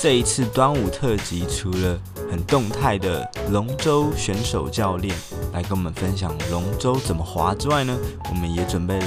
[0.00, 1.98] 这一次端午特辑，除了
[2.30, 5.14] 很动态的龙舟选手教练
[5.52, 7.96] 来跟我们分享龙舟怎么划之外呢，
[8.28, 9.06] 我们也准备了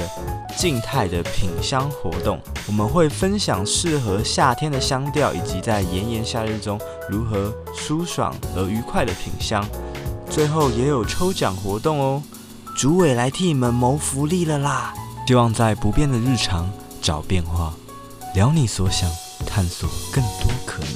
[0.56, 2.40] 静态的品香活动。
[2.66, 9.62] 我们会分享适合夏天的香调，以及在炎炎夏日中如何舒爽而愉快的品香。
[10.30, 12.22] 最后也有抽奖活动哦，
[12.74, 14.94] 主委来替你们谋福利了啦！
[15.26, 16.70] 希望在不变的日常
[17.02, 17.74] 找变化，
[18.34, 19.25] 聊你所想。
[19.46, 20.90] 探索更多可能。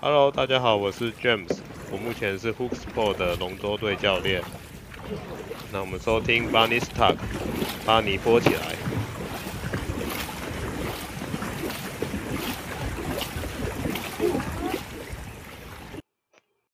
[0.00, 1.58] Hello，大家好，我是 James，
[1.90, 4.42] 我目前是 Hook Sport 的龙舟队教练。
[5.72, 7.16] 那我们收听 Bunny's Talk，
[7.86, 8.76] 巴尼播起来。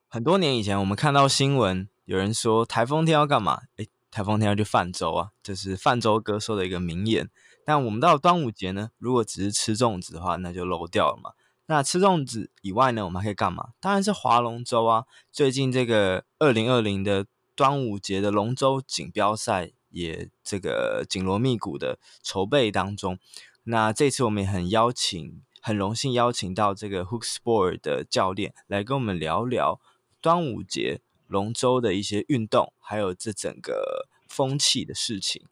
[0.08, 1.88] 很多年以前，我们看到新闻。
[2.06, 3.62] 有人说台风天要干嘛？
[3.78, 7.28] 诶，台风天要去泛舟啊，这是泛舟哥说的一个名言。
[7.64, 11.32] 但我们到端午节呢，如果只是吃粽子的话，那就漏掉了嘛。
[11.66, 13.70] 那吃粽子以外呢，我们还可以干嘛？
[13.80, 15.04] 当然是划龙舟啊。
[15.32, 23.18] 最近这个二零二零的端午节的龙舟锦标赛也这个紧锣密鼓的筹备当中。
[23.64, 29.80] 那这次我们也很邀请，很荣幸邀请到这个 Hook Sport 的教练来跟我们聊聊
[30.20, 31.00] 端午节。
[31.28, 35.42] 龙舟的一些运动，还有这整个风气的事情，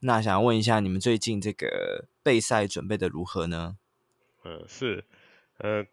[0.00, 3.76] 那想问一下，你们最近这个备赛准备的如何呢？
[4.44, 5.04] 嗯，是，
[5.58, 5.86] 呃，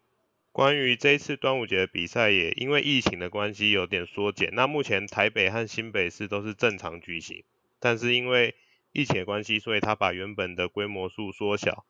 [0.52, 4.50] 关于这一次端午节的比赛，也因为疫情的关系有点缩减。
[4.54, 7.44] 那目前台北和新北市都是正常举行，
[7.78, 8.54] 但是因为
[8.92, 11.84] 疫情的关系，所以他把原本的规模数缩小。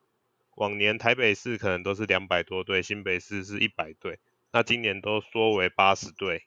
[0.57, 4.19] 往年台北市可能都是两百多队，新北市是一百队，
[4.53, 6.47] 那今年都缩为八十队。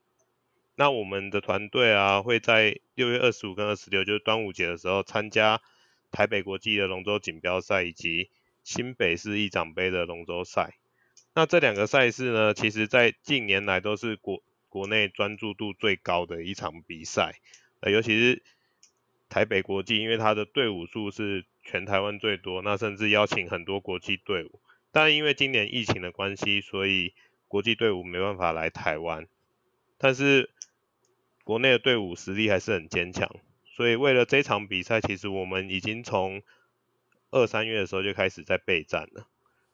[0.79, 5.59] 那我们的团队啊，会在六月二十五跟二十六，就是端午节的时候，参加
[6.09, 8.29] 台北国际的龙舟锦标赛以及
[8.63, 10.77] 新北市一长杯的龙舟赛。
[11.35, 17.41] 那这两个赛事呢，其实在近年来都是国国内专注度最高的一场比赛。
[17.81, 18.41] 呃，尤其是
[19.27, 24.61] 台北国际，因为它的队伍数是全台湾最多，那甚至邀请很多国际队伍。
[24.93, 27.13] 但因为今年疫情的关系，所以
[27.49, 29.27] 国际队伍没办法来台湾。
[29.97, 30.49] 但是
[31.49, 33.27] 国内的队伍实力还是很坚强，
[33.65, 36.43] 所以为了这场比赛，其实我们已经从
[37.31, 39.27] 二三月的时候就开始在备战了。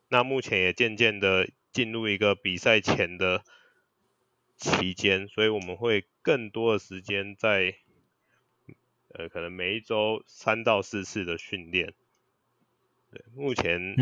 [0.08, 3.44] 那目前也渐渐的进入一个比赛前的
[4.56, 7.76] 期间，所以我们会更多的时间在
[9.10, 11.94] 呃可能每一周三到四次的训练。
[13.12, 13.98] 对，目前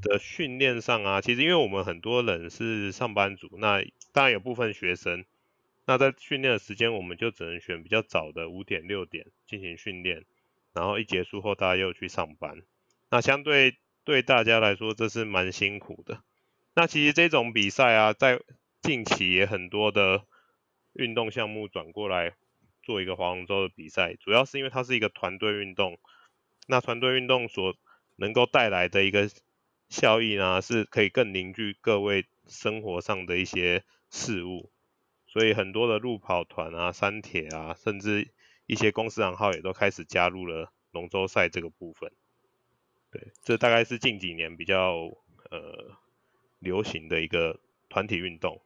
[0.00, 5.26] 的训练上啊，其实因为我们很多人是上班族，那当然有部分学生。
[5.92, 10.24] 那在训练的时间，我们就只能选比较早的五点六点进行训练，
[10.72, 12.62] 然后一结束后大家又去上班。
[13.10, 16.22] 那相对对大家来说，这是蛮辛苦的。
[16.72, 18.40] 那其实这种比赛啊，在
[18.80, 20.24] 近期也很多的
[20.94, 22.32] 运动项目转过来
[22.82, 25.98] 做一个划龙舟的比赛，主要是因为它是一个团队运动。
[26.68, 27.76] 那团队运动所
[28.16, 29.28] 能够带来的一个
[29.90, 34.71] 效益呢，是可以更凝聚各位生活上的一些事物。
[35.32, 38.28] 所以很多的路跑团啊、山铁啊，甚至
[38.66, 42.12] 一些公司行号也都开始加入了龙舟赛这个部分。
[43.10, 45.10] 对，这大概是近几年比较
[45.50, 45.96] 呃
[46.58, 48.60] 流行的一个团体运动。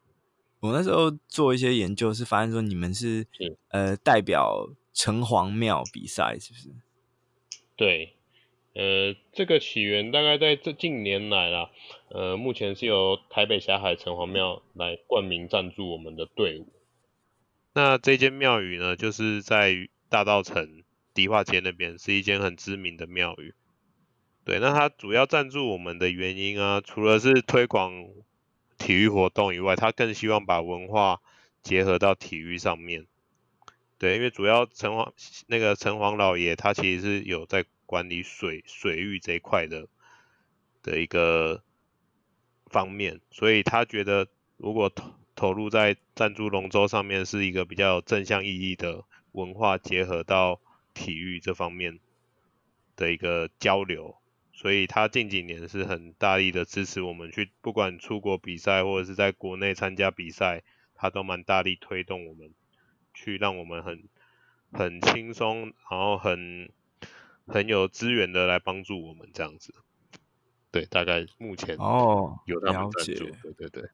[0.58, 6.70] 我那时候做一些研究，是发现说你们是，是呃代表城隍庙比赛，是不是？
[7.76, 8.16] 对。
[8.78, 11.70] 呃，这个起源大概在这近年来啦，
[12.10, 16.68] 呃，目前是由台北霞海城隍庙来冠名赞助我们的队伍。
[17.72, 20.82] 那这间庙宇呢，就是在大道城
[21.14, 23.54] 迪化街那边，是一间很知名的庙宇。
[24.44, 28.06] 对，那它主要赞助我们的原因啊，除了是推广
[28.76, 31.22] 体育活动以外，它更希望把文化
[31.62, 33.06] 结合到体育上面。
[33.98, 35.12] 对，因为主要城隍
[35.46, 37.64] 那个城隍老爷，他其实是有在。
[37.86, 39.88] 管理水水域这一块的
[40.82, 41.62] 的一个
[42.66, 50.60] 方面，所以他觉得如果投投入在赞助龙舟上面是一个比较有正向意义的文化结合到
[50.94, 52.00] 体育这方面
[52.96, 54.16] 的一个交流，
[54.52, 60.62] 所以他近几年是很大力的支持我们去，不管出国比赛或者是在国内参加比赛，
[60.94, 62.52] 他都蛮大力推动我们
[63.14, 64.08] 去，让我们很
[64.72, 66.70] 很轻松，然后很。
[67.46, 69.74] 很有资源的来帮助我们这样子，
[70.70, 73.90] 对，大概目前哦有他们赞助，对对对，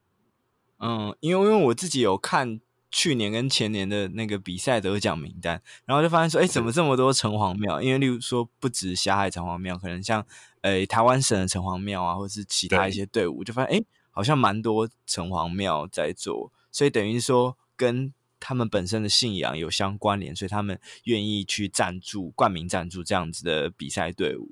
[0.78, 2.60] 嗯，因为因为我自己有看
[2.90, 7.80] 去年跟前年的那个比赛得奖名单，然后就发现说，哎，怎么这么多城隍庙？
[7.80, 10.26] 因为例如说，不止霞海城隍庙，可能像，
[10.60, 18.12] 呃，台湾省的城隍庙啊，或者是其他一些队伍，就发现，哎，好像蛮多城隍庙在做，所以等于说跟
[18.44, 24.50] 他们本身的信仰有相关联，所以他们愿意去赞助、冠名赞助这样子的比赛队伍。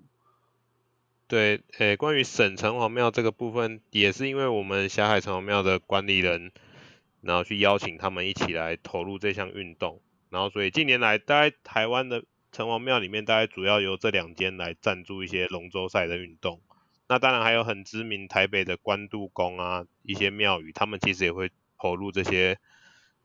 [1.26, 6.52] 对，诶，关于省城隍庙这个部分，也是因为我们霞海城隍庙的管理人。
[7.22, 10.00] 然后去邀请他们一起来投入这项运动，
[10.30, 16.62] 然后所以近年来，大概台湾的城隍庙里面，大概主要由这两间来赞助一些龙舟赛的运动。
[17.08, 22.58] 那当然还有很知名台北的关渡宫啊，一些庙宇，他们其实也会投入这些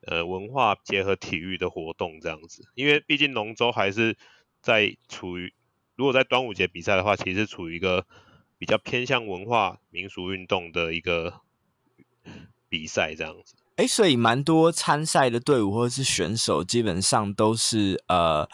[0.06, 2.68] 呃文化结合体育的活动这样子。
[2.76, 4.18] 因为毕竟龙舟还是
[4.62, 5.54] 在处于，
[5.96, 8.06] 如果在端午节比赛的话，其实是处于一个
[8.58, 11.42] 比较偏向文化民俗运动的一个
[12.70, 13.56] 比赛这样子。
[13.76, 18.48] 哎，所以蛮多参赛的队伍或者是选手，基本上都是呃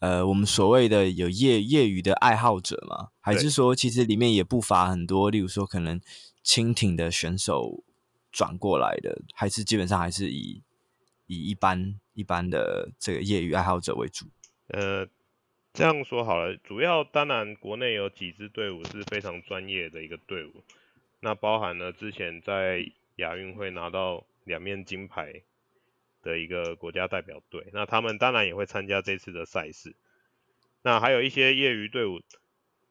[0.00, 3.08] 呃，我们所谓的有业业余的爱好者嘛？
[3.18, 5.98] 还是说，其实里面也不乏很多，例如说可能
[6.42, 7.82] 轻艇的选手
[8.30, 10.62] 转过来的，还是基本上还是以
[11.28, 14.26] 以一般一般的这个业余爱好者为主？
[14.66, 15.06] 呃，
[15.72, 20.64] 这样说好了，主要当然国内有几支队伍是非常专业的一个队伍，
[21.20, 22.84] 那包含了之前在
[23.18, 24.26] 亚运会拿到。
[24.48, 25.42] 两面金牌
[26.22, 29.94] 的一个国家代表队，那他们当然也会参加这次的赛事。
[30.80, 32.22] 那还有一些业余队伍，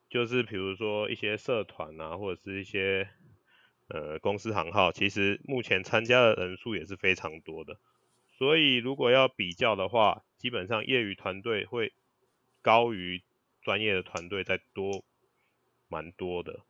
[0.07, 3.09] 就是比如说一些社团啊，或者是一些
[3.87, 7.79] 呃公司行号，其实目前参加的人数也是非常多的。
[8.37, 11.93] 所以如果要比较的话，基本上业余团队会
[12.61, 13.23] 高于
[13.61, 15.03] 专业的团队再多
[15.87, 16.61] 蛮多的。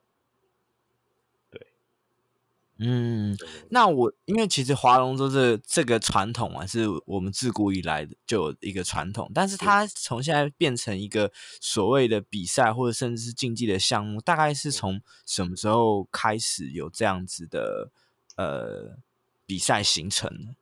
[2.79, 3.35] 嗯，
[3.71, 17.89] 那我因为其实划龙舟这这个传统啊，是我们自古以来就有一个传统，但是它从现在变成一个所谓的比赛或者甚至是竞技的项目，大概是从什么时候开始有这样子的
[18.35, 18.99] 呃
[19.47, 20.55] 比赛形成呢？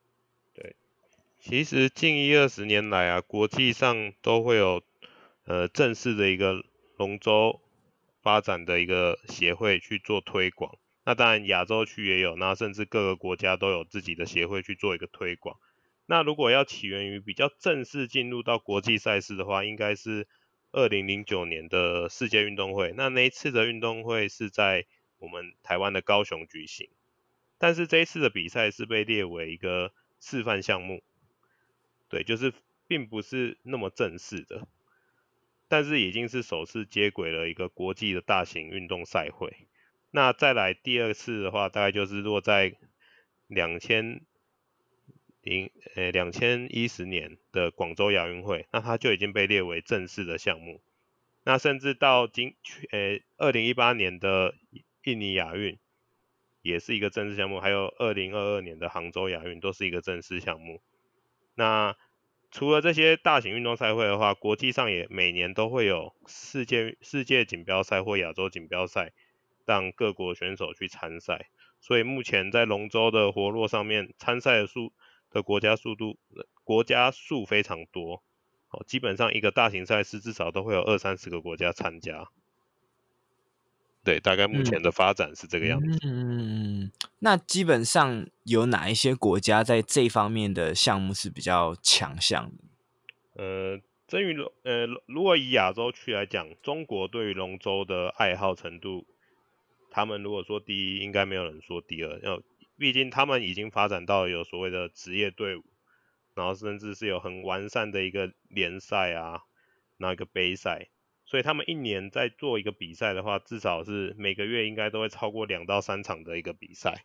[1.48, 4.82] 其实近一二十年来啊，国际上都会有
[5.44, 6.66] 呃正式的一个
[6.98, 7.62] 龙舟
[8.24, 10.76] 发展的一个协会去做推广。
[11.04, 15.60] 那当然，亚洲区也有，那甚至各个国家都有自己的协会去做一个推广。
[16.08, 20.28] 那如果要起源于比较正式进入到国际赛事的话，应该是
[20.72, 22.92] 二零零九年的世界运动会。
[22.98, 24.88] 那那一次的运动会是在
[25.20, 26.90] 我们台湾的高雄举行，
[27.60, 31.04] 但是这一次的比赛是被列为一个示范项目，
[32.10, 32.54] 对，就是
[32.88, 34.68] 并不是那么正式的，
[35.68, 39.68] 但是已经是首次接轨了一个国际的大型运动赛会。
[40.12, 42.78] 那再来第二次的话，大概就是落在
[43.48, 44.22] 两千
[45.42, 50.82] 零呃两千一十年的广州亚运会，那它就已经被列为正式的项目。
[51.44, 54.56] 那甚至到今去呃二零一八年的
[55.04, 55.78] 印尼亚运，
[56.62, 60.82] 也是一个正式项目，还有二零二二年的杭州亚运都是一个正式项目。
[61.56, 61.98] 那
[62.52, 69.14] 除了这些大型运动赛会的话，国际上也每年都会有世界世界锦标赛或亚洲锦标赛。
[69.68, 71.50] 让各国选手去参赛，
[71.82, 74.94] 所以目前在龙舟的活络上面，参赛的数
[75.32, 76.20] 的国家速度
[76.64, 78.22] 国家数非常多，
[78.70, 82.30] 哦，基本上一个大型赛事至少都会有二三十个国家参加。
[84.06, 86.00] 对，大概目前的发展是这个样子。
[86.04, 93.44] 嗯，那基本上有哪一些国家在这方面的项目是比较强项的？
[93.44, 99.06] 呃，至于，呃，如果以亚洲区来讲，中国对于龙舟的爱好程度。
[99.92, 102.20] 他们如果说第一，应该没有人说第二。
[102.20, 102.42] 要，
[102.78, 105.64] 毕竟他们已经发展到有所谓的职业队伍，
[106.34, 109.44] 然后甚至是有很完善的一个联赛啊，
[109.96, 110.90] 那一个杯赛，
[111.26, 117.04] 所以他们一年在做一个比赛的话，至少是每个月应该都会超过两到三场的一个比赛。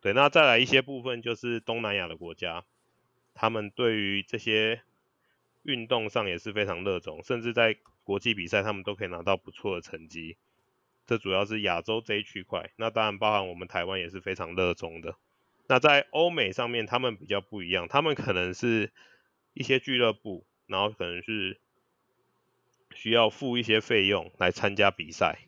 [0.00, 2.64] 对，那再来一些部分就是东南亚的国家，
[3.34, 4.80] 他们对于这些
[5.62, 10.36] 运动上也是非常热衷，甚至在国际比赛他们都可以拿到不错的成绩。
[11.06, 15.16] 这主要是亚洲这一区块，那当然包含我们台湾也是非常热衷的。
[15.66, 18.92] 那在欧美上面，他们比较不一样，他们可能是
[19.54, 21.60] 一些俱乐部，然后可能是
[22.94, 25.38] 需要付一些费用来参加比赛，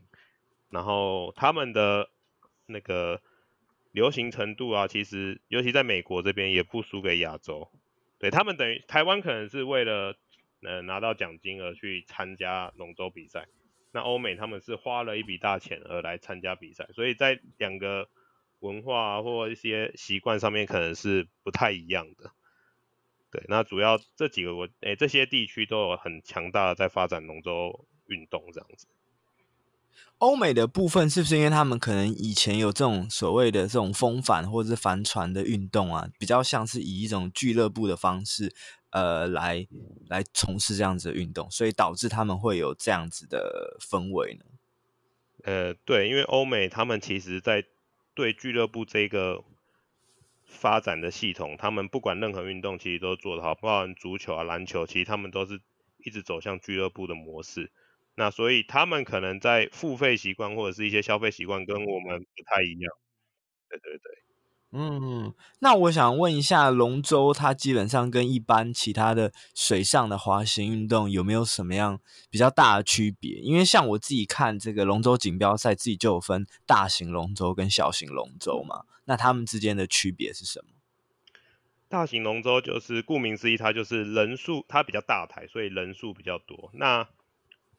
[0.70, 2.08] 然后他们的
[2.66, 3.20] 那个
[3.90, 7.70] 流行程度啊，其实尤其在美国这边也不输给亚洲。
[8.18, 10.16] 对，他们等于台湾可能是为了
[10.62, 13.46] 呃拿到奖金而去参加龙舟比赛。
[13.94, 18.08] 那欧美他们是花了一笔大钱而来参加比赛，所以在两个
[18.60, 22.30] 文化或一些习惯上面可能是不太一样的。
[23.32, 28.86] 对，那主要这几个国，诶，这些地区都有很强大的在发展龙舟运动这样子。
[30.18, 38.54] 欧美的部分是不是因为他们可能以前有这种所谓的这种风帆或者是帆船的运动啊，比较像是以一种俱乐部的方式，
[38.90, 39.66] 呃，来
[40.08, 44.44] 来从事这样子的运动，所以导致他们会有这样子的氛围呢？
[45.44, 47.64] 呃，对，因为欧美他们其实在
[48.14, 49.42] 对俱乐部这个
[50.52, 55.60] 发展的系统，他们不管任何运动其实都做得好，包含足球啊、篮球，其实他们都是
[56.04, 57.72] 一直走向俱乐部的模式。
[58.14, 62.92] 那所以他们可能在付费习惯或者是一些消费习惯跟我们不太一样。
[63.70, 64.22] 对对对，
[64.72, 71.98] 嗯，那我想问一下，龙舟它基本上跟一般其他的水上的滑行运动有没有什么样
[72.30, 73.36] 比较大的区别？
[73.36, 78.84] 因为像我自己看这个龙舟锦标赛，自己就有分大型龙舟跟小型龙舟嘛。
[79.04, 80.70] 那它们之间的区别是什么？
[81.88, 86.70] 大型龙舟就是顾名思义，它就是人数它比较大台，所以人数比较多。
[86.72, 87.08] 那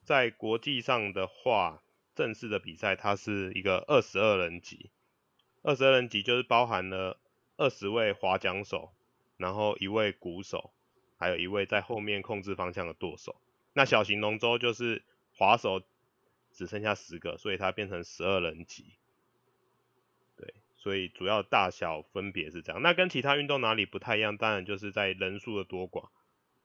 [0.04, 1.82] 在国际上的话，
[2.14, 4.92] 正式的比赛它是一个二十二人级，
[5.64, 7.20] 二十二人级就是包含了
[7.58, 8.94] 二十位划桨手，
[9.38, 10.72] 然后一位鼓手，
[11.18, 13.42] 还有一位在后面控制方向的舵手。
[13.74, 15.04] 那小型龙舟就是
[15.36, 15.82] 划手
[16.52, 18.94] 只剩下十个，所以它变成十二人级。
[20.84, 22.82] 所以主要大小分别是这样。
[22.82, 24.36] 那跟其他运动哪里不太一样？
[24.36, 26.10] 当然就是在人数的多寡。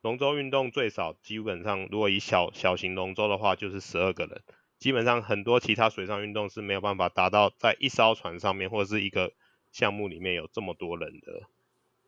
[0.01, 4.43] 龙舟运动最少，基本上如果以小小型龙舟的话，就是十二个人。
[4.81, 9.33] 基本上很多其他水上运动是没有办法达到在一艘船上面或者是一个
[9.71, 11.43] 项目里面有这么多人的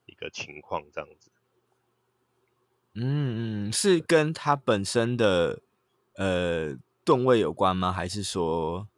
[0.07, 1.31] 一个情况，这样子。
[2.95, 5.61] 嗯嗯，是跟它本身的
[6.17, 7.93] 呃吨位有关吗？
[7.93, 8.89] 还是说，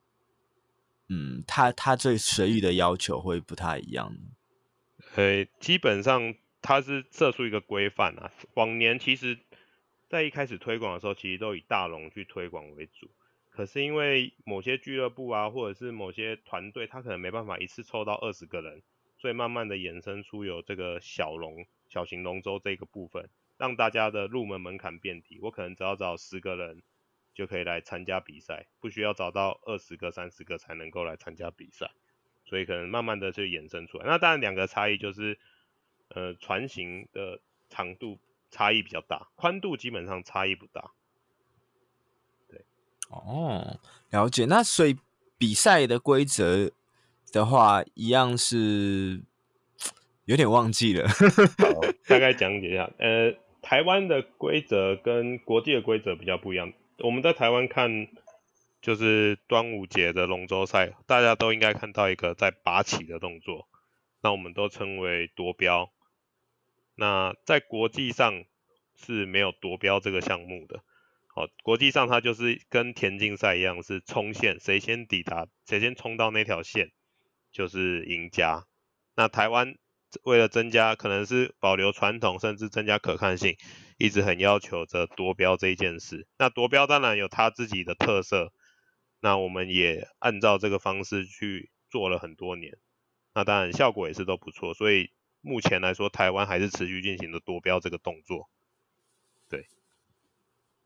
[1.12, 4.20] 嗯，他他对水域的要求会不太一样呢？
[5.16, 6.34] 呃，基本上。
[6.64, 9.36] 它是设出一个规范啊，往年其实，
[10.08, 13.10] 在一开始推广的时候，其实都以大龙去推广为主。
[13.50, 18.80] 可是因为某些俱乐部啊，或者是某些团队，他可能没办法一次凑到二十个人，
[19.18, 23.28] 所以慢慢的衍生出有这个小龙、小型龙舟这个部分，
[23.58, 25.40] 让大家的入门门槛变低。
[25.42, 26.80] 我可能只要找十个人
[27.34, 31.90] 就可以来参加比赛，不需要找到二十个、三十个才能够来参加比赛。
[32.44, 34.06] 所以可能慢慢的就衍生出来。
[34.06, 35.38] 那当然两个差异就是。
[36.14, 38.18] 呃，船型的长度
[38.50, 40.92] 差异比较大，宽度基本上差异不大。
[42.50, 42.66] 对，
[43.08, 44.44] 哦，了解。
[44.44, 44.98] 那所以
[45.38, 46.70] 比赛的规则
[47.32, 49.22] 的话，一样是
[50.26, 51.08] 有点忘记了。
[51.56, 52.90] 好，大概讲解一下。
[52.98, 56.70] 呃，台湾的规则跟国际的规则比较不一样。
[57.02, 58.06] 我们在台湾看，
[58.80, 63.68] 就是端午节的龙舟赛，大家都应该看到一个在拔旗的动作，
[64.22, 65.92] 那我们都称为夺标。
[66.94, 68.44] 那在国际上
[68.94, 70.84] 是没有夺标这个项目的，
[71.26, 76.92] 好，国际上它就是跟田径赛一样，是冲线，谁先抵达，谁先冲到那条线
[77.50, 78.64] 就是赢家。
[79.16, 79.74] 那台湾
[80.22, 83.56] 为了增加，可能是保留传统，甚至增加可看性，
[84.02, 86.26] 一直很要求着夺标这一件事。
[86.38, 88.52] 那夺标当然有它自己的特色，
[89.20, 92.76] 那我们也按照这个方式去做了很多年，
[93.34, 95.10] 那当然效果也是都不错，所以。
[95.44, 98.48] 目前来说，台湾还是持续进行的夺标这个动作。
[99.48, 99.66] 对，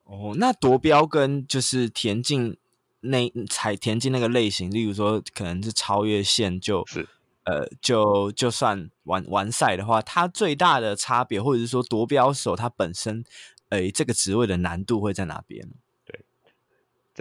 [0.04, 2.56] 哦，那夺标跟就是田径
[3.00, 7.06] 那踩田径那个类型，例如说可能是超越线就是
[7.46, 13.24] 呃就就算完完赛的话，它最大的差别，或者是说夺标手他本身
[13.70, 15.68] 诶、这个职位的难度会在哪边？
[16.04, 16.24] 对，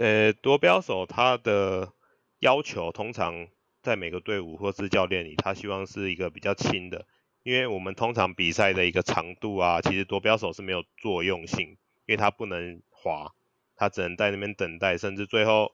[0.04, 1.92] 呃，夺标手他的
[2.40, 3.48] 要求通常
[3.82, 7.06] 在每个队伍或是教练里，他希望是一个比较轻的。
[7.42, 11.68] 因为我们通常比赛的一个长度啊，其实夺标手是没有作用性，
[12.06, 13.32] 因为他不能滑，
[13.76, 15.72] 他只能在那边等待，甚至最后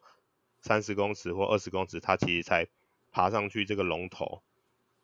[0.60, 2.66] 三十公尺或二十公尺，他其实才
[3.12, 4.42] 爬上去这个龙头。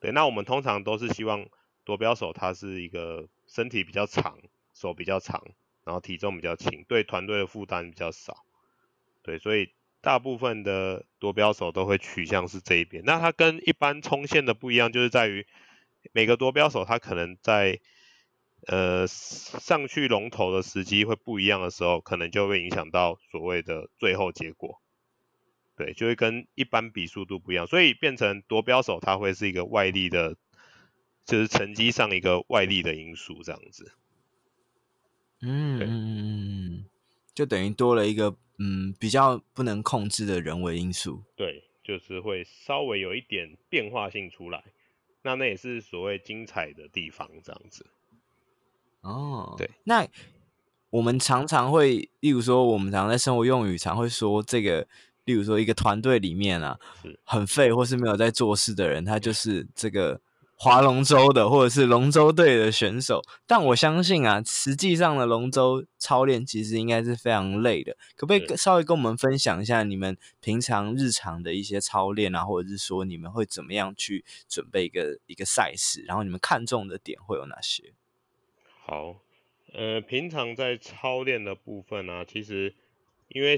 [0.00, 1.46] 对，那我们通常都是希望
[1.84, 4.38] 夺标手他是一个身体比较长，
[4.74, 5.46] 手比较长，
[5.84, 8.44] 然后体重比较轻，对团队的负担比较少。
[9.22, 13.04] 对，所以大部分的夺标手都会取向是这一边。
[13.04, 15.46] 那他跟一般冲线的不一样，就是在于。
[16.12, 17.80] 每个夺标手他可能在
[18.68, 24.80] 呃上去龙头的时机会不一样的时候，可能就会影响到所谓的最后结果。
[25.78, 30.36] 对，就会跟一般比速度不一样，所以变成夺标手他会是一个外力的，
[31.24, 33.92] 就是成绩上一个外力的因素这样子。
[35.40, 36.84] 嗯嗯嗯，
[37.32, 41.22] 就等于多了一个嗯比较不能控制的人为因素。
[41.36, 44.64] 对，就是会稍微有一点变化性出来。
[45.22, 47.86] 那那也是所谓精彩的地方，这样子。
[49.02, 50.06] 哦，对，那
[50.90, 54.88] 我们常常会，例如说，我们常常在生活用语常会说这个，
[55.28, 60.20] 例如说一个团队里面啊，是很废或是没有在做事的人，他就是这个。
[60.60, 67.96] 划龙舟的，或者是龙舟队的选手，但我相信啊，实际上的龙舟操练其实应该是非常累的。
[68.16, 77.92] 可不可以稍微跟我们分享一下你们平常日常的一些操练啊，或者是说你们会怎么样去准备一个一个赛事，然后你们看重的点会有哪些？
[78.84, 79.14] 好，
[79.72, 82.74] 呃，平常在操练的部分啊，其实
[83.28, 83.56] 因为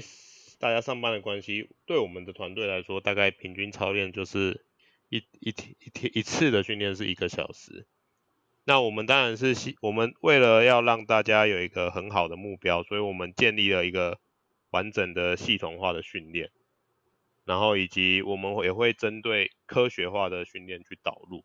[0.61, 4.63] 大家上班的关系，对我们的团队来说，大概平均操练就是。
[5.13, 7.85] 一一天一天一次的训练是一个小时，
[8.63, 14.21] 那我们当然是希我们为了要让大家有一个很好的目标，所以我们建立了一个
[14.69, 16.49] 完整的系统化的训练，
[17.43, 21.43] 然后以及我们也会针对科学化的训练去导入。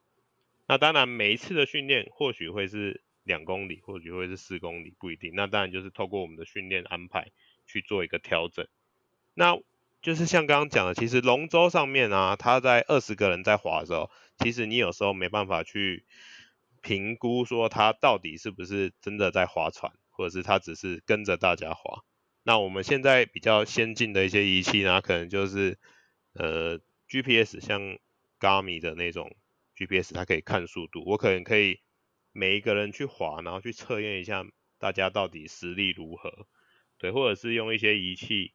[0.68, 5.32] 那当然每一次的训练或许会是两公里，或许会是四公里，不一定。
[5.35, 7.32] 那当然就是透过我们的训练安排
[7.66, 8.68] 去做一个调整。
[9.38, 9.59] 那
[10.00, 16.07] 就是像刚刚讲的，其实龙舟上面啊，他在二十个人在划的时候，其实你有时候没办法去
[16.81, 22.02] 评估说他到底是不是真的在划船，或者是他只是跟着大家划。
[22.45, 25.78] 那我们现在比较先进的一些仪器呢，可能就是
[26.33, 27.99] 呃 GPS，像
[28.38, 29.37] g a m i 的那种
[29.76, 31.05] GPS，它可以看速度。
[31.05, 31.81] 我可能可以
[32.33, 34.47] 每一个人去划，然后去测验一下
[34.78, 36.47] 大家到底实力如何，
[36.97, 38.55] 对，或者是用一些仪器。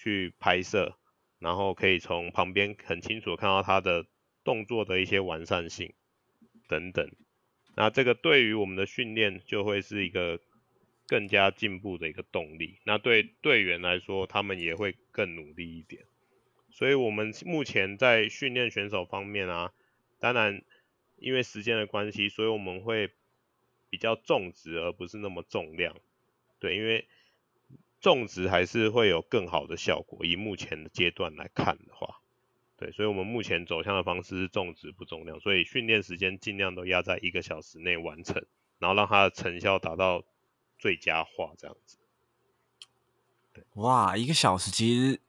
[0.00, 0.96] 去拍摄，
[1.40, 4.06] 然后可以从旁边很清楚看到他的
[4.44, 5.92] 动作的一些完善性
[6.68, 7.10] 等等。
[7.74, 10.38] 那这个对于我们的训练就会是一个
[11.08, 12.78] 更加进步的一个动力。
[12.84, 16.04] 那对队员来说，他们也会更努力一点。
[16.70, 19.72] 所以我们目前在训练选手方面啊，
[20.20, 20.62] 当然
[21.16, 23.10] 因为时间的关系，所以我们会
[23.90, 25.96] 比较重质而不是那么重量。
[26.60, 27.08] 对，因为。
[28.00, 32.20] 重质还是会有更好的效果，以目前的阶段来看的话，
[32.76, 38.44] 对，所以我们目前走向的方式是种植不重量，所以训练时间尽量都压在一个小时内完成，
[38.78, 40.22] 然后让它的成效达到
[40.78, 41.96] 最佳化这样子。
[43.52, 45.20] 对，哇，一个小时其实，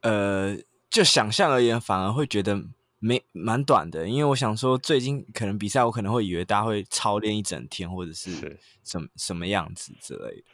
[0.00, 0.56] 呃，
[0.88, 2.64] 就想象而言，反而会觉得
[2.98, 10.44] 没蛮短的，因为我想说，最近可能比赛，我可能会以为大家会操练一整天，或者是什么什么样子之类的。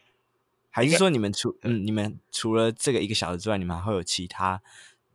[0.72, 4.60] 还是说你们除嗯，你们除了这个一个小时之外，你们还会有其他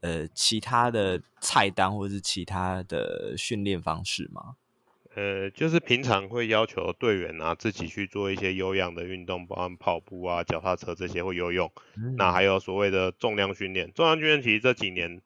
[0.01, 4.55] 呃其他的菜单或者是其他的训练方式吗？
[5.15, 11.71] 呃，就是平常会要求队员啊自己去做一些有氧的运动，包含跑步啊、脚踏车这些或游泳。
[11.95, 15.19] 嗯、那还有所谓的重量训练，重量训练其实这几年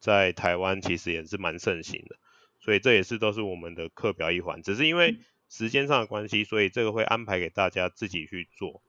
[0.00, 2.16] 在台湾其实也是蛮盛行的，
[2.58, 4.60] 所以这也是都是我们的课表一环。
[4.60, 5.16] 只是因为
[5.48, 8.82] 时间上的关系，所以这个会安排给大家自己去做。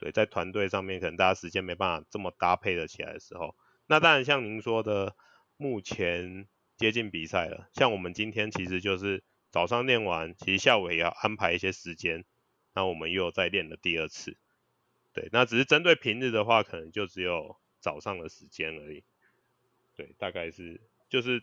[0.00, 3.54] 对，在团队上面可能大家时间没办法这么搭配的起来的时候，
[3.86, 5.14] 那当然像您说的，
[5.58, 12.24] 目前接近比赛了，像我们今天其实就是早上练完，其实下午也要安排一些时间，
[12.72, 14.38] 那我们又再练了第二次。
[15.12, 19.04] 对，那只是针对平日的话，可能就只有早上的时间而已。
[19.96, 21.42] 对，大概是就是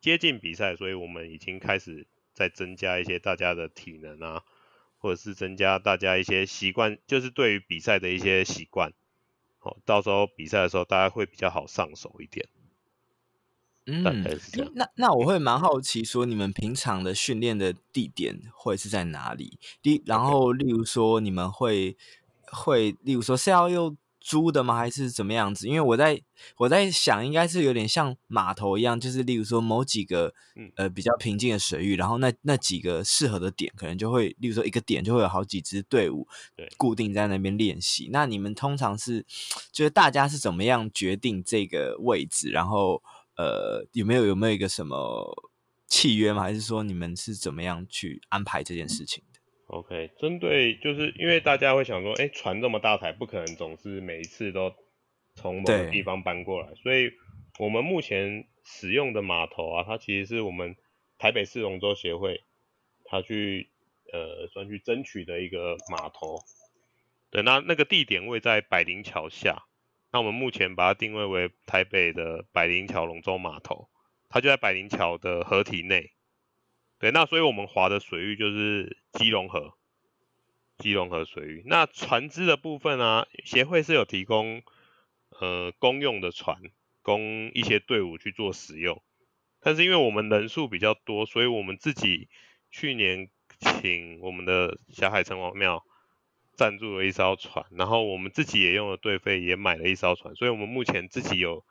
[0.00, 4.44] 接近比赛，所以我们已经开始在增加一些大家的体能啊。
[5.06, 8.92] 或者是增加大家一些习惯，就是对于比赛的一些习惯，
[9.60, 12.48] 好，到时候比赛的时候大家会比较好上手一点。
[13.86, 14.02] 嗯，
[14.74, 19.60] 那那我会蛮好奇，说你们平常的训练的地点会是在哪里？
[19.80, 21.96] 第然后，例如说你们会
[22.50, 23.96] 会，例如说是要用。
[24.26, 24.74] 租的吗？
[24.76, 25.68] 还是怎么样子？
[25.68, 26.20] 因为我在
[26.56, 30.34] 我在想，应该是有点像码头一样，就是例如说某几个
[30.74, 36.26] 呃比较平静的水域，然后那那几个适合的点，可能就会，例如说一个点就会有好几支队伍
[36.76, 38.08] 固定在那边练习。
[38.10, 39.24] 那你们通常是
[39.70, 42.50] 就是大家是怎么样决定这个位置？
[42.50, 43.00] 然后
[43.36, 45.52] 呃有没有有没有一个什么
[45.86, 46.42] 契约吗？
[46.42, 49.22] 还是说你们是怎么样去安排这件事情
[49.66, 54.74] ？OK，针对就是因为大家会想说，哎，船这么大台，不可能总是每一次都
[55.34, 57.12] 从某个地方搬过来，所以
[57.58, 60.76] 我们目前使用的码头啊，它其实是我们
[61.18, 62.42] 台北市龙舟协会，
[63.04, 63.68] 他去
[64.12, 66.38] 呃算去争取的一个码头。
[67.30, 69.64] 对，那那个地点位在百灵桥下，
[70.12, 73.88] 那我们目前把它定位为台北的百灵桥龙舟码头，
[74.28, 76.12] 它就在百灵桥的河体内。
[76.98, 79.74] 对，那所以我们划的水域就是基隆河，
[80.78, 81.62] 基隆河水域。
[81.66, 84.62] 那船只的部分啊，协会是有提供
[85.40, 86.56] 呃公用的船，
[87.02, 89.02] 供一些队伍去做使用。
[89.60, 92.28] 但是因为我们人数比较多，所以我们自己
[92.70, 93.28] 去年
[93.58, 95.84] 请我们的小海城隍庙
[96.54, 101.64] 赞助了一艘船，然后我们自己也用了队费也买了一艘船，所以我们目前自己有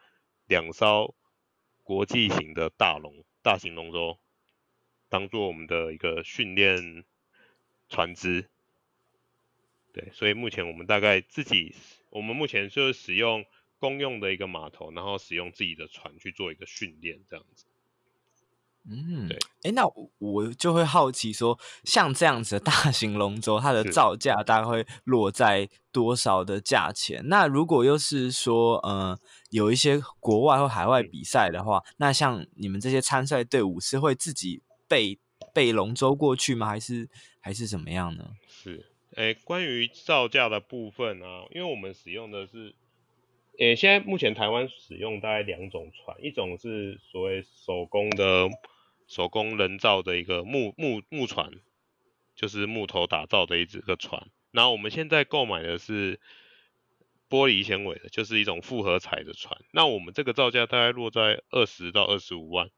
[0.47, 1.15] 两艘
[1.83, 4.19] 国际型的大龙大型龙舟，
[5.15, 7.05] 当做我们的一个训练
[7.87, 8.49] 船只。
[9.93, 11.73] 对，所以目前我们大概自己，
[12.09, 13.45] 我们目前就是使用
[13.79, 17.63] 公用的一个码头，然后使用自己的船去做一个训练，这样子。
[18.89, 19.39] 嗯，对。
[19.63, 19.83] 哎，那
[20.17, 27.23] 我就会好奇说，像这样子的大型龙舟，它的造价大概会落在多少的价钱？
[27.29, 29.17] 那如果又是说，呃，
[29.49, 35.17] 有一些国外或海外比赛的话，嗯，那像你们这些参赛队伍是会自己备
[35.53, 36.67] 备龙舟过去吗？
[36.67, 37.07] 还是
[37.39, 38.35] 还是怎么样呢？
[38.47, 38.85] 是。
[39.15, 42.75] 诶，关于造价的部分啊，因为我们使用的是，
[43.57, 48.49] 诶，现在目前台湾使用大概两种船，一种是所谓手工的、
[49.07, 51.49] 手工人造的一个木木木船，
[52.35, 54.27] 就是木头打造的一只个船。
[54.51, 56.19] 然后我们现在购买的是
[57.29, 59.57] 玻璃纤维的，就是一种复合材的船。
[59.71, 62.69] 那我们这个造价大概落在二十到二十五万。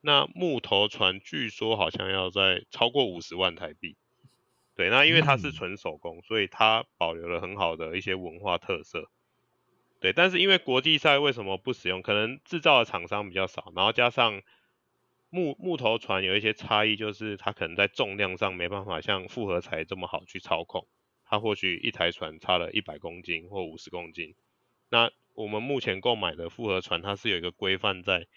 [0.00, 3.96] 那木头船据说好像要在超过五十万台币。
[4.74, 9.10] 对，那因为它是纯手工，所以它保留了很好的一些文化特色。
[10.00, 12.00] 对，但是因为国际赛为什么不使用？
[12.00, 14.42] 可能制造的厂商比较少，然后加上
[15.30, 20.86] 木木头船有一些差异，就是它可能在重量上没办法像复合材这么好去操控。
[21.24, 24.36] 它或许一台船差了一百公斤或五十公斤。
[24.88, 28.28] 那我们目前购买的复合船，它是有一个规范在，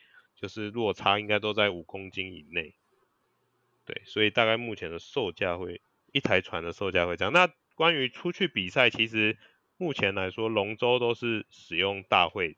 [0.41, 2.73] 就是落差应该都在五公斤以内。
[3.86, 5.82] 对，所以大概目前的售价会。
[6.13, 7.32] 一台船的售价会这样。
[7.32, 9.38] 那关于出去比赛，其实
[9.77, 12.58] 目前来说，龙舟都是使用大会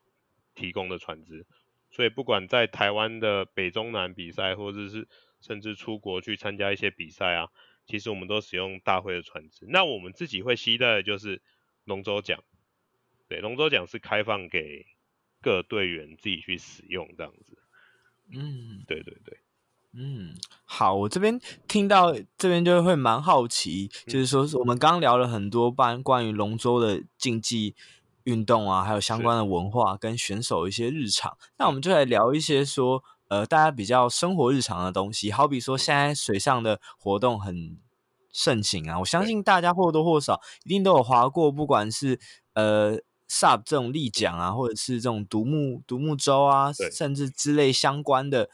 [0.55, 1.45] 提供的船只，
[1.91, 5.07] 所以不管在台湾的北中南比赛，或者是
[5.39, 7.51] 甚至出国去参加一些比赛啊，
[7.85, 9.67] 其实我们都使用大会的船只。
[9.69, 11.39] 那我们自己会期待的就是
[11.83, 12.43] 龙舟奖，
[13.27, 14.87] 对，龙舟奖是开放给
[15.43, 17.59] 各队员自己去使用这样子。
[18.35, 19.39] 嗯，对对对。
[19.95, 20.33] 嗯，
[20.65, 27.75] 好，我这边听到这边就会蛮好奇，就是说我们刚聊了很多关关于龙舟的竞技
[28.23, 37.77] 运动啊，还有相关的文化跟选手一些日常，那我们就来聊一些说，呃，大家比较生活日常的东西，好比说现在水上的活动很
[38.31, 42.19] 盛行啊，我相信大家或多或少一定都有划过，不管是
[42.55, 42.97] 呃
[43.39, 48.49] SUP 这种立桨啊，或者是这种独木独木舟啊，甚至之类相关的。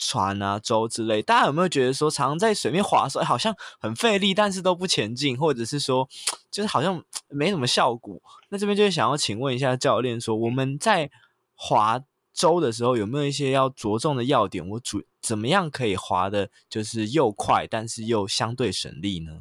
[0.00, 6.08] 船啊、舟之类，大家有没有觉得说，常常在水面划的时候，好像很费力，但是都不前进，或者是说，
[6.52, 8.16] 就是好像没什么效果？
[8.50, 11.10] 那这边就是想要请问一下教练，说我们在
[11.56, 12.00] 划
[12.32, 14.64] 舟的时候，有没有一些要着重的要点？
[14.68, 19.40] 我主怎么样可以划的，就是又快，但是又相对省力呢？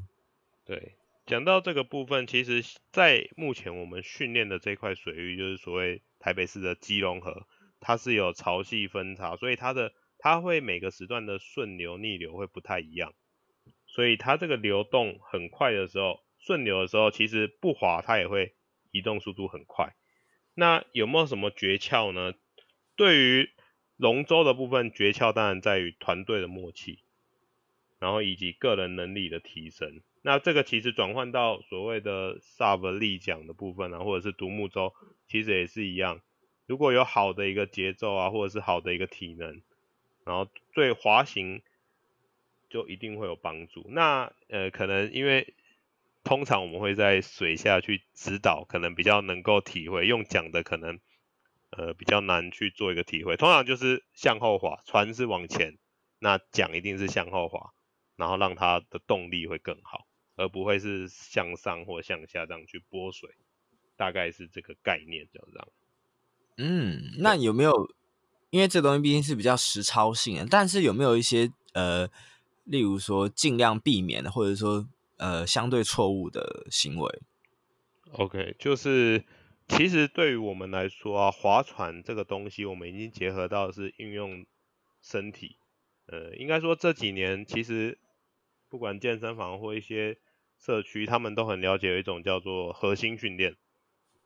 [0.65, 0.96] 对，
[1.27, 7.45] 讲到这个部分，其实，在目前我们训练的这块水域，就是所谓台北市的基隆河，
[7.81, 13.13] 它是有潮汐分差，所以它的它会每个时段的顺流逆流会不太一样，
[13.87, 18.55] 所以它这个流动很快的时候，顺流的时候其实不滑它也会
[18.91, 19.97] 移动速度很快。
[20.53, 22.35] 那有没有什么诀窍呢？
[22.95, 23.49] 对于
[23.97, 26.99] 龙舟的部分，诀窍当然在于团队的默契，
[27.99, 30.01] 然后以及个人能力的提升。
[30.21, 34.93] 那这个其实转换到所谓的 SUP 立桨的部分啊，或者是独木舟，
[35.27, 36.21] 其实也是一样。
[36.65, 39.61] 如果有好的一个节奏啊，或者是好的一个体能。
[40.25, 41.61] 然后对滑行
[42.69, 43.85] 就一定会有帮助。
[43.87, 45.53] 那呃，可能因为
[46.25, 50.05] 通常我们会在水下去指导，可能比较能够体会。
[50.05, 50.99] 用讲的可能
[51.69, 53.37] 呃比较难去做一个体会。
[53.37, 55.77] 通常就是向后滑，船是往前，
[56.19, 57.71] 那桨一定是向后滑，
[58.17, 63.29] 然后让它的动力会更好，而不会是向上或向下这样去拨水。
[63.95, 65.67] 大概是这个概念，就这样。
[66.57, 67.95] 嗯，那有没有？
[68.49, 72.07] 因为这东西毕竟是比较实操性的，但是有没有一些呃，
[72.63, 77.21] 例如说尽量避免的，或者说呃相对错误的行为
[78.13, 79.25] ？OK，就是
[79.67, 84.45] 其实对于我们来说啊，划船这个东西，我们已经结合到是运用
[85.01, 85.57] 身体。
[86.05, 87.97] 呃，应该说这几年其实
[88.69, 90.17] 不管健身房或一些
[90.57, 93.55] 社区，他们都很了解有一种叫做核心训练。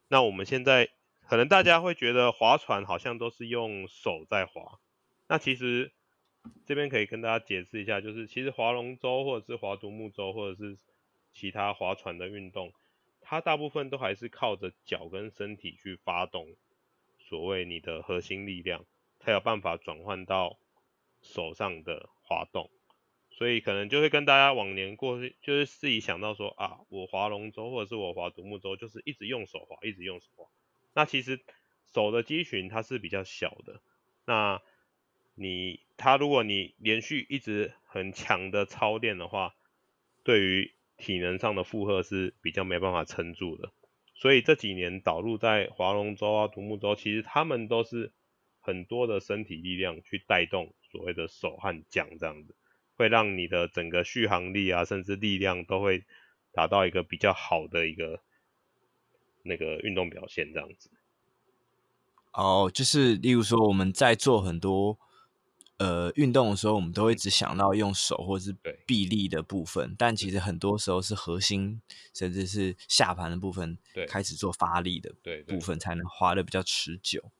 [0.08, 0.89] 那我们现在。
[1.27, 4.82] 可能大家会觉得划船好像都是用手在划，
[5.30, 5.93] 那其实
[6.65, 10.77] 这边可以跟大家解释一下，就是其实划龙舟或者是划独木舟或者是
[11.32, 12.73] 其他划船的运动，
[13.21, 16.54] 它大部分都还是靠着脚跟身体去发动，
[17.17, 18.84] 所谓你的核心力量，
[19.17, 20.58] 才有办法转换到
[21.21, 22.69] 手上的滑动。
[23.41, 30.45] 所以可能就会跟大家往年过去，就是自己想到说啊，我划龙舟或者是我划独木舟，就是一直用手划，一直用手划。
[30.93, 31.39] 那其实
[31.91, 33.82] 手的肌群它是比较小的，
[34.27, 34.62] 那
[35.34, 39.56] 你它如果你连续一直很强的操练的话，
[40.23, 43.71] 对于体能上的负荷是比较没办法撑住的。
[44.13, 48.13] 所以这几年导入在划龙舟啊、独木舟，其实他们都是
[48.60, 52.56] 很多的身体力量去带动所谓的手和桨这样子。
[53.01, 56.03] 会让你的整个续航力啊，甚至力量都会
[56.53, 58.21] 达到一个比较好的一个
[59.43, 60.91] 那个运动表现，这样子。
[62.33, 64.99] 哦，就是例如说我们在做很多
[65.77, 71.81] 呃运动的时候，我们都会只想到用手或是臂力的部分，但其实很多时候是核心
[72.13, 75.11] 甚至是下盘的部分开始做发力的
[75.47, 77.31] 部分，才能滑的比较持久。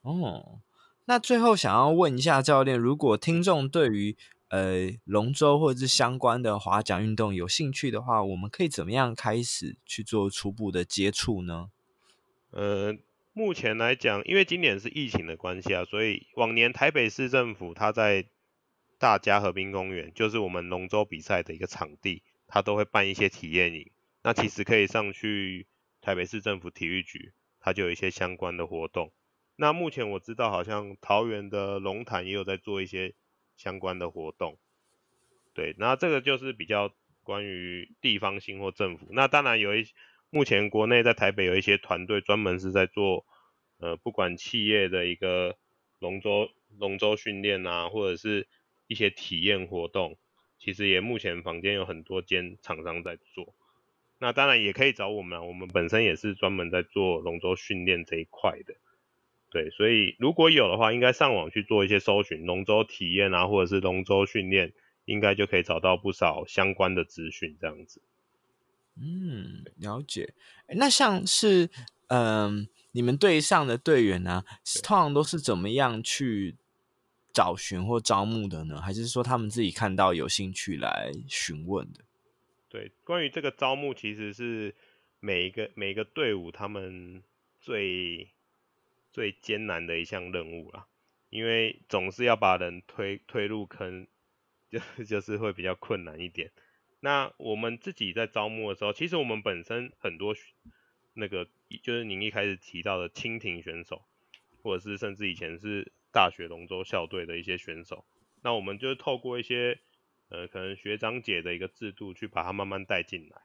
[0.00, 0.60] 哦，
[1.04, 4.16] 那最后想要问一下教练，如果听众对于
[4.52, 11.70] 呃，龙舟或者是相关的划桨运动有兴趣的话，我们可以怎么样开始去做初步的接触呢？
[12.50, 12.94] 呃，
[13.32, 18.26] 目前来讲，因为今年是疫情的关系啊，所以往年台北市政府它在
[18.98, 23.90] 大家河滨公园，就是我们龙舟比赛的一个场地，它都会办一些体验营。
[24.22, 25.66] 那其实可以上去
[26.02, 29.12] 台北市政府体育局，它就有一些相关的活动。
[29.56, 33.14] 那目前我知道，好像桃园的龙潭也有在做一些。
[33.62, 34.58] 相关的活动，
[35.54, 39.06] 对，那这个就是比较关于地方性或政府。
[39.10, 39.86] 那当然有一，
[40.30, 43.24] 目前国内在台北有一些团队专门是在做，
[43.78, 45.56] 呃，不管企业的一个
[46.00, 48.48] 龙舟龙舟训练啊，或者是
[48.88, 50.18] 一些体验活动，
[50.58, 53.54] 其实也目前坊间有很多间厂商在做。
[54.18, 58.74] 那当然也可以找我们，我们本身也是专门在做龙舟训练这一块的。
[59.52, 64.72] 对，所以如果有的话，应该上网去做一些搜寻，龙舟体验啊，或者是龙舟训练，
[65.04, 68.00] 应该就可以找到不少相关的资讯，这样子。
[68.96, 70.32] 嗯，了解。
[70.68, 71.68] 那像是，
[72.06, 74.44] 嗯、呃，你们队上的队员呢、啊，
[74.82, 76.56] 通常都是怎么样去
[77.34, 78.80] 找寻或招募的呢？
[78.80, 82.00] 还是说他们自己看到有兴趣来询问的？
[82.70, 84.74] 对，关于这个招募，其实是
[85.20, 87.22] 每一个每一个队伍他们
[87.60, 88.30] 最。
[89.12, 90.86] 最艰难的一项任务啦，
[91.28, 94.06] 因为总是要把人推推入坑，
[94.70, 96.50] 就 就是会比较困难一点。
[97.00, 100.34] 那我们自己在招募的时候，其实我们本身很多
[101.12, 101.46] 那个
[101.82, 104.02] 就是您一开始提到的蜻蜓选手，
[104.62, 108.06] 或者是甚至以前是大学龙舟校队的一些选手，
[108.42, 109.78] 那我们就是透过一些
[110.30, 113.42] 呃可能学长姐的一个制度去把他慢慢带进来。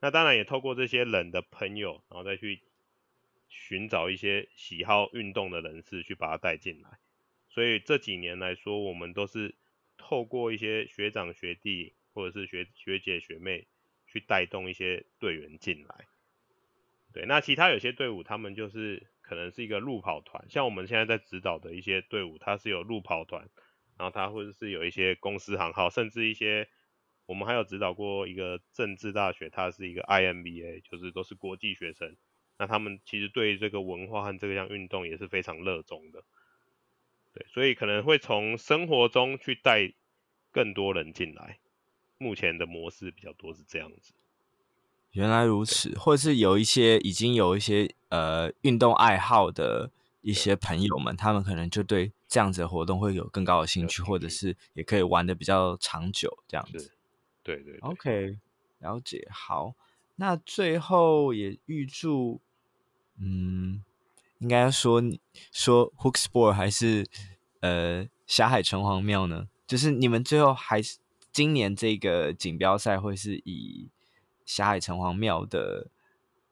[0.00, 2.62] 那当然也透过这些人的朋友，然后再去。
[3.56, 6.98] 寻找一些喜好运动的人士去把他带进来，
[7.48, 9.54] 所以这几年来说，我们都是
[9.96, 13.66] 透过一些学长学弟或者是学学姐学妹
[14.06, 16.06] 去带动一些队员进来。
[17.12, 23.48] 对，那其他有些队伍他们就是可能是一个路跑团，像我们现在在指导的一些队伍，它是有路跑团，
[23.96, 26.68] 然后它或者是有一些公司行号，甚至一些
[27.26, 32.16] 我们还有指导过一个政治大学，它是一个 IMBA，就是都是国际学生。
[32.64, 36.24] 那他们其实对这个文化和这项运动也是非常热衷的，
[37.34, 39.92] 对，所以可能会从生活中去带
[40.50, 41.58] 更多人进来。
[42.16, 44.14] 目前的模式比较多是这样子。
[45.10, 49.90] 原来如此，或者是有一些已经有一些呃运动爱好的
[50.22, 56.96] 一些朋友们，他们可能就对这样子的活动会有更高的兴趣，或者是也可以玩的比较长久这样子。
[57.42, 57.78] 对对对。
[57.80, 58.38] OK，
[58.78, 59.74] 了解，好。
[60.16, 62.40] 那最后也预祝，
[63.20, 63.82] 嗯，
[64.38, 65.02] 应该说
[65.52, 67.06] 说 Hook Sport 还是
[67.60, 69.48] 呃霞海城隍庙呢？
[69.66, 70.98] 就是你们最后还是
[71.32, 73.90] 今年这个锦标赛会是以
[74.44, 75.88] 霞海城隍庙的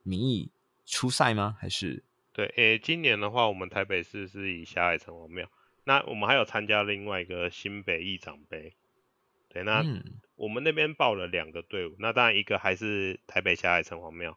[0.03, 0.51] 名义
[0.85, 1.55] 出赛吗？
[1.59, 2.03] 还是？
[2.33, 5.47] 对，诶、欸，今年的话，我们台北市是以霞海城隍庙，
[5.83, 8.73] 那我们还有参加另外一个新北义长杯。
[9.49, 9.85] 对，那
[10.35, 14.35] 我们那边报了两个队伍，那当然一个还是台北霞海城隍庙，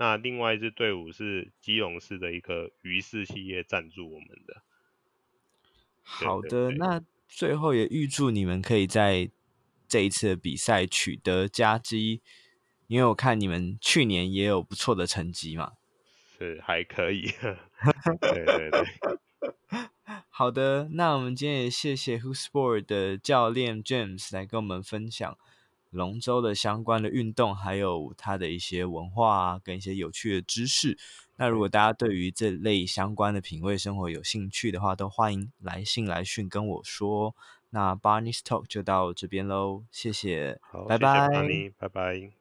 [0.00, 4.62] 那另外一支队伍是基隆市的一个鱼市企业赞助我们的。
[6.00, 9.30] 好的，那最后也预祝你们可以在
[9.86, 12.22] 这一次的比赛取得佳绩，
[12.86, 15.72] 因为我看你们去年也有不错的成绩嘛。
[16.38, 17.26] 是，还可以。
[18.22, 18.84] 对对对。
[20.30, 25.36] 好的，那我们今天也谢谢 Hook Sport 的教练 James 来跟我们分享
[25.90, 30.96] 龙舟的相关的运动，还有它的一些文化啊，跟一些有趣的知识。
[31.36, 37.34] 那如果大家对于这类相关的品味生活有兴趣的话，都欢迎来信来讯跟我说。
[37.70, 42.39] 那 Barney's Talk 就到这边喽，谢谢，好，拜拜，谢谢 Barney，拜拜。